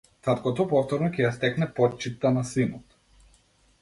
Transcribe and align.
Таткото 0.27 0.63
повторно 0.71 1.09
ќе 1.17 1.21
ја 1.25 1.29
стекне 1.37 1.67
почитта 1.81 2.33
на 2.39 2.45
синот. 2.55 3.01